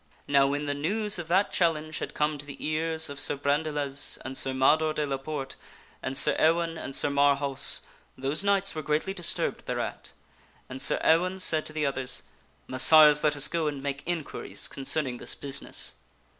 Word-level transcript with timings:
Now, 0.27 0.47
when 0.47 0.65
the 0.65 0.73
news 0.73 1.19
of 1.19 1.27
that 1.27 1.53
challenge 1.53 1.99
had 1.99 2.15
come 2.15 2.39
to 2.39 2.43
the 2.47 2.65
ears 2.65 3.07
of 3.07 3.19
Sir 3.19 3.35
Bran 3.35 3.61
diles 3.63 4.17
and 4.25 4.35
Sir 4.35 4.51
Mador 4.51 4.93
de 4.95 5.05
la 5.05 5.17
Porte 5.17 5.55
and 6.01 6.17
Sir 6.17 6.35
Ewaine 6.39 6.75
and 6.75 6.95
Sir 6.95 7.11
Marhaus, 7.11 7.81
those 8.17 8.41
268 8.41 8.41
THE 8.41 8.41
STORY 8.41 8.41
OF 8.41 8.41
SIR 8.41 8.41
PELLIAS 8.41 8.43
knights 8.43 8.75
were 8.75 8.81
greatly 8.81 9.13
disturbed 10.03 10.05
thereat, 10.07 10.11
and 10.69 10.81
Sir 10.81 10.99
Ewaine 11.03 11.39
said 11.39 11.67
to 11.67 11.73
the 11.73 11.85
others," 11.85 12.23
Messires, 12.67 13.23
let 13.23 13.35
us 13.35 13.47
go 13.47 13.67
and 13.67 13.83
make 13.83 14.01
inquiries 14.07 14.67
concerning 14.67 15.17
this 15.17 15.35
business." 15.35 15.93